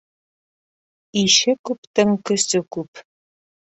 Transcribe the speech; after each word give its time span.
Ише 1.25 1.57
күптең 1.71 2.17
көсө 2.31 2.67
күп. 2.77 3.09